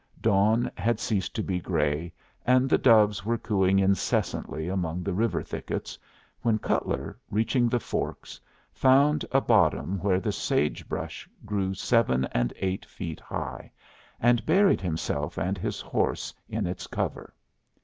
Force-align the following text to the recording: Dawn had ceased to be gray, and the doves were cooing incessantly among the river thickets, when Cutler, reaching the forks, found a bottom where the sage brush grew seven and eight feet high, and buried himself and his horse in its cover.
Dawn 0.19 0.71
had 0.77 0.99
ceased 0.99 1.35
to 1.35 1.43
be 1.43 1.59
gray, 1.59 2.11
and 2.43 2.67
the 2.67 2.79
doves 2.79 3.23
were 3.23 3.37
cooing 3.37 3.77
incessantly 3.77 4.67
among 4.67 5.03
the 5.03 5.13
river 5.13 5.43
thickets, 5.43 5.95
when 6.41 6.57
Cutler, 6.57 7.19
reaching 7.29 7.69
the 7.69 7.79
forks, 7.79 8.39
found 8.73 9.23
a 9.31 9.39
bottom 9.39 9.99
where 9.99 10.19
the 10.19 10.31
sage 10.31 10.89
brush 10.89 11.29
grew 11.45 11.75
seven 11.75 12.25
and 12.31 12.51
eight 12.57 12.83
feet 12.83 13.19
high, 13.19 13.71
and 14.19 14.43
buried 14.43 14.81
himself 14.81 15.37
and 15.37 15.55
his 15.55 15.79
horse 15.81 16.33
in 16.49 16.65
its 16.65 16.87
cover. 16.87 17.35